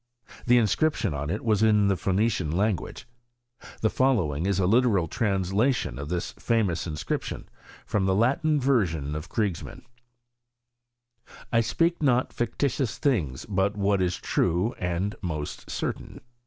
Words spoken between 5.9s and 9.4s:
of this famous inscri{ tion, from the Latin version of